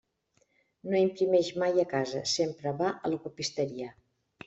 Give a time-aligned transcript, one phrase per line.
[0.91, 3.97] No imprimeix mai a casa, sempre va a la copisteria.